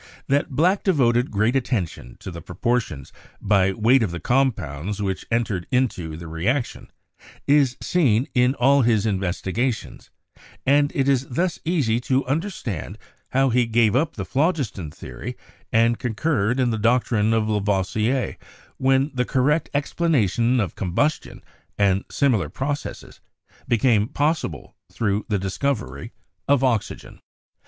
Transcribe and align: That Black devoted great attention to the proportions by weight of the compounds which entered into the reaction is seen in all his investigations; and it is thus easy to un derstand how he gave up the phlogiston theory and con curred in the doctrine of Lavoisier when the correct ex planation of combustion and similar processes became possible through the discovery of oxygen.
That 0.27 0.49
Black 0.49 0.83
devoted 0.83 1.29
great 1.29 1.55
attention 1.55 2.17
to 2.21 2.31
the 2.31 2.41
proportions 2.41 3.13
by 3.39 3.71
weight 3.71 4.01
of 4.01 4.09
the 4.09 4.19
compounds 4.19 4.99
which 4.99 5.27
entered 5.29 5.67
into 5.69 6.17
the 6.17 6.27
reaction 6.27 6.89
is 7.45 7.77
seen 7.83 8.27
in 8.33 8.55
all 8.55 8.81
his 8.81 9.05
investigations; 9.05 10.09
and 10.65 10.91
it 10.95 11.07
is 11.07 11.27
thus 11.27 11.59
easy 11.65 11.99
to 11.99 12.25
un 12.25 12.41
derstand 12.41 12.95
how 13.33 13.51
he 13.51 13.67
gave 13.67 13.95
up 13.95 14.15
the 14.15 14.25
phlogiston 14.25 14.89
theory 14.89 15.37
and 15.71 15.99
con 15.99 16.15
curred 16.15 16.57
in 16.59 16.71
the 16.71 16.79
doctrine 16.79 17.31
of 17.31 17.47
Lavoisier 17.47 18.37
when 18.77 19.11
the 19.13 19.23
correct 19.23 19.69
ex 19.71 19.93
planation 19.93 20.59
of 20.59 20.73
combustion 20.73 21.43
and 21.77 22.05
similar 22.09 22.49
processes 22.49 23.19
became 23.67 24.07
possible 24.07 24.75
through 24.91 25.27
the 25.29 25.37
discovery 25.37 26.11
of 26.47 26.63
oxygen. 26.63 27.19